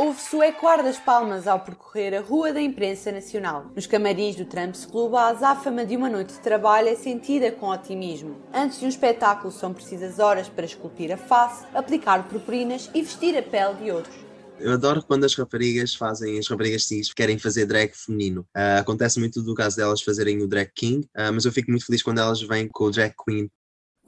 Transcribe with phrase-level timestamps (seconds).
[0.00, 3.66] Houve-se o ecoar das palmas ao percorrer a Rua da Imprensa Nacional.
[3.74, 7.68] Nos camarins do Trumps Club, a azáfama de uma noite de trabalho é sentida com
[7.68, 8.36] otimismo.
[8.54, 13.36] Antes de um espetáculo são precisas horas para esculpir a face, aplicar purpurinas e vestir
[13.36, 14.14] a pele de outros.
[14.60, 18.42] Eu adoro quando as raparigas fazem, as raparigas cis querem fazer drag feminino.
[18.56, 21.84] Uh, acontece muito do caso delas fazerem o drag king, uh, mas eu fico muito
[21.84, 23.50] feliz quando elas vêm com o drag queen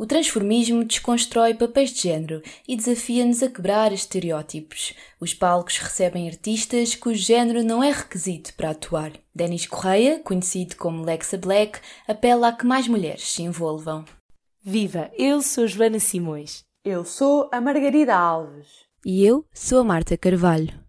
[0.00, 4.94] o transformismo desconstrói papéis de género e desafia-nos a quebrar estereótipos.
[5.20, 9.12] Os palcos recebem artistas cujo género não é requisito para atuar.
[9.34, 14.06] Denis Correia, conhecido como Lexa Black, apela a que mais mulheres se envolvam.
[14.64, 15.10] Viva!
[15.18, 16.62] Eu sou Joana Simões.
[16.82, 18.68] Eu sou a Margarida Alves.
[19.04, 20.80] E eu sou a Marta Carvalho.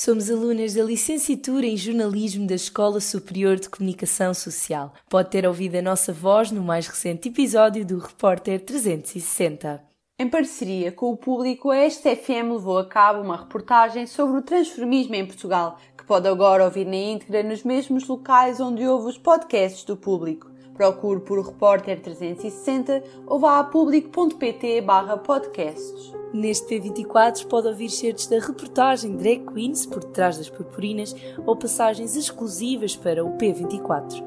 [0.00, 4.94] Somos alunas da licenciatura em jornalismo da Escola Superior de Comunicação Social.
[5.10, 9.82] Pode ter ouvido a nossa voz no mais recente episódio do Repórter 360.
[10.16, 15.16] Em parceria com o público, a STFM levou a cabo uma reportagem sobre o transformismo
[15.16, 19.82] em Portugal, que pode agora ouvir na íntegra nos mesmos locais onde ouve os podcasts
[19.82, 20.48] do público.
[20.78, 24.80] Procure por Repórter 360 ou vá a público.pt
[25.26, 26.14] podcasts.
[26.32, 32.14] Neste P24 pode ouvir certos da reportagem Drag Queens por detrás das purpurinas ou passagens
[32.14, 34.22] exclusivas para o P24.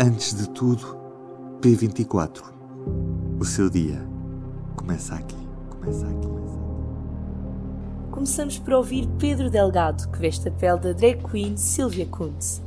[0.00, 0.96] Antes de tudo,
[1.60, 2.44] P24.
[3.40, 4.00] O seu dia
[4.76, 5.36] começa aqui.
[5.70, 6.28] Começa aqui.
[8.12, 12.62] Começamos por ouvir Pedro Delgado, que veste a pele da drag queen Sylvia Kuntz.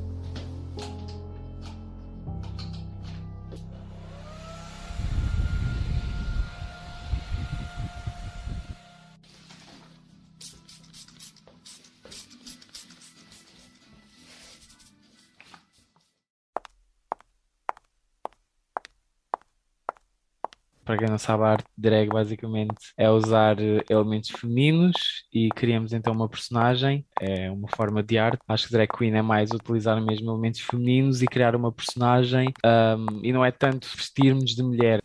[20.87, 25.91] Para quem não sabe, a arte drag basicamente é usar eh, elementos femininos e criamos
[25.91, 28.39] então uma personagem, é uma forma de arte.
[28.47, 33.19] Acho que drag queen é mais utilizar mesmo elementos femininos e criar uma personagem um,
[33.21, 35.03] e não é tanto vestirmos de mulher.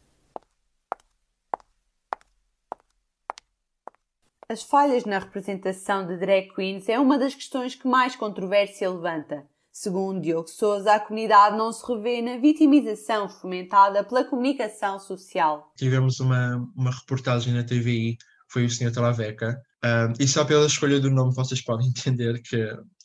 [4.48, 9.51] As falhas na representação de drag queens é uma das questões que mais controvérsia levanta.
[9.72, 15.72] Segundo Diogo Souza, a comunidade não se revê na vitimização fomentada pela comunicação social.
[15.76, 18.18] Tivemos uma, uma reportagem na TVI,
[18.48, 18.92] foi o Sr.
[18.92, 22.56] Talaveca, um, e só pela escolha do nome vocês podem entender que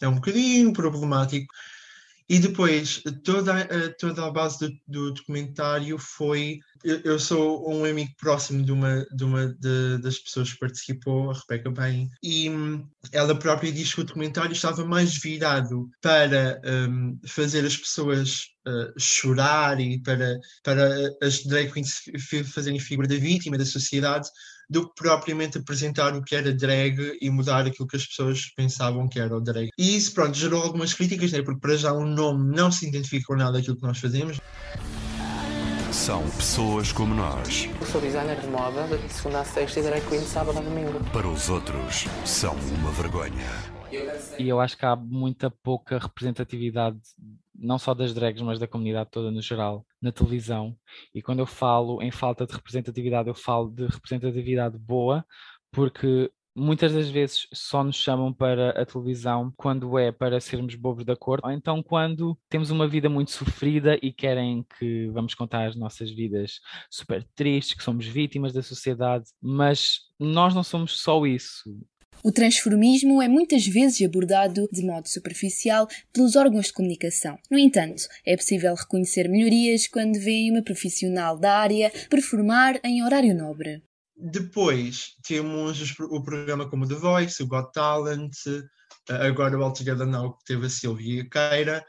[0.02, 1.48] é um bocadinho problemático,
[2.30, 3.66] e depois, toda,
[3.98, 6.60] toda a base do, do documentário foi.
[6.84, 11.34] Eu, sou um amigo próximo de uma, de uma de, das pessoas que participou, a
[11.34, 17.20] Rebeca Bain, e hum, ela própria diz que o documentário estava mais virado para um,
[17.28, 22.02] fazer as pessoas uh, chorar e para, para as drag queens
[22.54, 24.30] fazerem figura da vítima, da sociedade,
[24.70, 29.08] do que propriamente apresentar o que era drag e mudar aquilo que as pessoas pensavam
[29.08, 29.70] que era o drag.
[29.78, 31.42] E isso, pronto, gerou algumas críticas, né?
[31.42, 34.38] porque para já um nome não se identifica com nada daquilo que nós fazemos.
[35.98, 37.66] São pessoas como nós.
[37.82, 40.62] Eu sou designer de moda, de segunda a sexta e drag queen de sábado a
[40.62, 41.04] domingo.
[41.12, 43.44] Para os outros, são uma vergonha.
[44.38, 47.00] E eu acho que há muita pouca representatividade,
[47.54, 50.78] não só das drags, mas da comunidade toda no geral, na televisão.
[51.14, 55.26] E quando eu falo em falta de representatividade, eu falo de representatividade boa,
[55.72, 61.06] porque muitas das vezes só nos chamam para a televisão quando é para sermos bobos
[61.06, 65.68] da cor, ou então quando temos uma vida muito sofrida e querem que vamos contar
[65.68, 66.60] as nossas vidas
[66.90, 71.78] super tristes, que somos vítimas da sociedade, mas nós não somos só isso.
[72.24, 77.38] O transformismo é muitas vezes abordado de modo superficial pelos órgãos de comunicação.
[77.50, 83.36] No entanto, é possível reconhecer melhorias quando vêem uma profissional da área performar em horário
[83.36, 83.84] nobre.
[84.18, 88.34] Depois temos o programa como The Voice, o Got Talent,
[89.10, 91.86] agora o All Together Now que teve a Silvia Queira.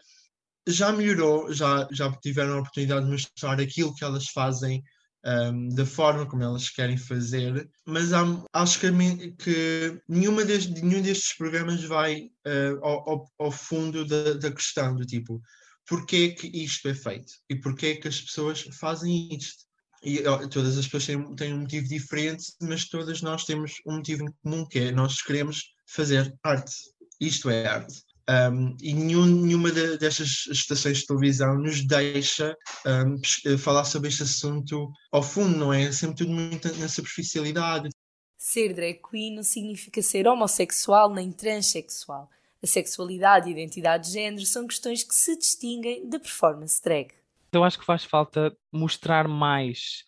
[0.68, 4.82] Já melhorou, já, já tiveram a oportunidade de mostrar aquilo que elas fazem
[5.24, 8.22] um, da forma como elas querem fazer, mas há,
[8.52, 8.90] acho que,
[9.32, 15.04] que nenhuma deste, nenhum destes programas vai uh, ao, ao, fundo da, da, questão do
[15.04, 15.42] tipo
[15.86, 19.67] porquê que isto é feito e porquê que as pessoas fazem isto.
[20.02, 24.24] E todas as pessoas têm, têm um motivo diferente, mas todas nós temos um motivo
[24.24, 26.74] em comum, que é nós queremos fazer arte.
[27.20, 28.02] Isto é arte.
[28.28, 32.54] Um, e nenhum, nenhuma de, destas estações de televisão nos deixa
[32.86, 35.84] um, falar sobre este assunto ao fundo, não é?
[35.84, 35.92] é?
[35.92, 37.88] Sempre tudo muito na superficialidade.
[38.36, 42.28] Ser drag queen não significa ser homossexual nem transexual.
[42.62, 47.14] A sexualidade e a identidade de género são questões que se distinguem da performance drag.
[47.52, 50.04] Eu acho que faz falta mostrar mais.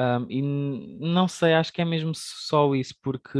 [0.00, 0.42] Um, e
[1.00, 3.38] não sei, acho que é mesmo só isso, porque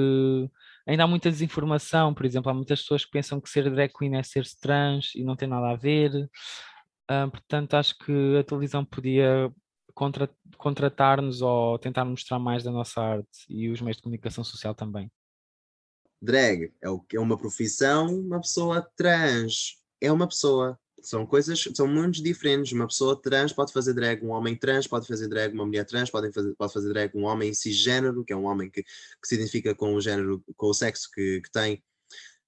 [0.86, 4.16] ainda há muita desinformação, por exemplo, há muitas pessoas que pensam que ser drag queen
[4.16, 6.28] é ser trans e não tem nada a ver.
[7.10, 9.52] Uh, portanto, acho que a televisão podia
[9.94, 14.74] contra, contratar-nos ou tentar mostrar mais da nossa arte e os meios de comunicação social
[14.74, 15.10] também.
[16.20, 20.78] Drag é, o, é uma profissão, uma pessoa trans é uma pessoa.
[21.00, 22.72] São coisas, são mundos diferentes.
[22.72, 26.10] Uma pessoa trans pode fazer drag, um homem trans pode fazer drag, uma mulher trans
[26.10, 28.88] pode fazer, pode fazer drag, um homem cisgênero, que é um homem que, que
[29.24, 31.82] se identifica com o género, com o sexo que, que tem,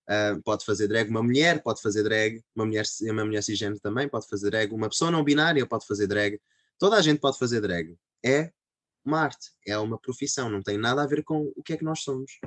[0.08, 1.08] uh, pode fazer drag.
[1.11, 4.88] Uma mulher pode fazer drag, uma mulher, uma mulher cisgênero também pode fazer drag, uma
[4.88, 6.41] pessoa não binária pode fazer drag.
[6.79, 7.97] Toda a gente pode fazer drag.
[8.25, 8.52] É
[9.05, 11.85] uma arte, é uma profissão, não tem nada a ver com o que é que
[11.85, 12.38] nós somos.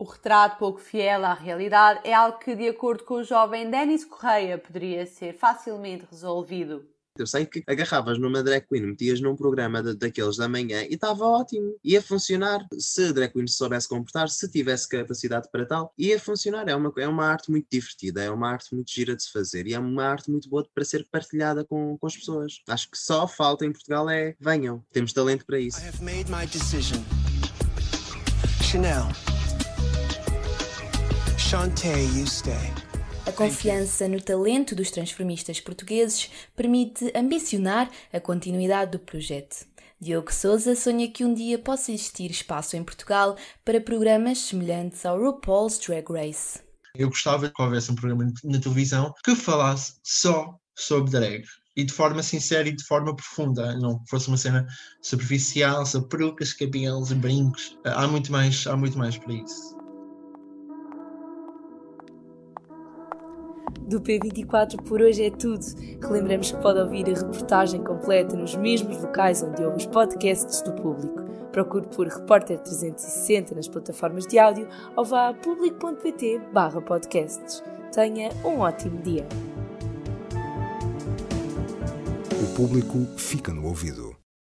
[0.00, 4.02] O retrato pouco fiel à realidade é algo que, de acordo com o jovem Denis
[4.02, 6.88] Correia, poderia ser facilmente resolvido.
[7.18, 10.94] Eu sei que agarravas numa drag queen, metias num programa de, daqueles da manhã e
[10.94, 11.76] estava ótimo.
[11.84, 12.66] Ia funcionar.
[12.78, 16.66] Se a drag queen se soubesse comportar, se tivesse capacidade para tal, ia funcionar.
[16.66, 19.66] É uma, é uma arte muito divertida, é uma arte muito gira de se fazer
[19.66, 22.62] e é uma arte muito boa para ser partilhada com, com as pessoas.
[22.66, 25.78] Acho que só falta em Portugal é venham, temos talento para isso.
[25.78, 27.02] I have made my decision.
[28.62, 29.08] Chanel.
[31.50, 32.54] Shantae, you stay.
[33.26, 39.66] A confiança no talento dos transformistas portugueses permite ambicionar a continuidade do projeto.
[40.00, 45.20] Diogo Souza sonha que um dia possa existir espaço em Portugal para programas semelhantes ao
[45.20, 46.60] RuPaul's Drag Race.
[46.94, 51.44] Eu gostava que houvesse um programa na televisão que falasse só sobre drag
[51.76, 54.68] e de forma sincera e de forma profunda, não fosse uma cena
[55.02, 57.76] superficial, sobre perucas, cabelos, brincos.
[57.84, 59.79] Há muito mais, há muito mais para isso.
[63.90, 65.66] Do P24 por hoje é tudo.
[66.00, 70.72] Relembramos que pode ouvir a reportagem completa nos mesmos locais onde ouve os podcasts do
[70.74, 71.24] público.
[71.50, 76.40] Procure por Repórter 360 nas plataformas de áudio ou vá a público.pt
[76.86, 77.64] podcasts.
[77.92, 79.26] Tenha um ótimo dia.
[82.40, 84.09] O público fica no ouvido.